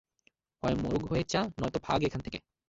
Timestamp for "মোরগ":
0.75-1.03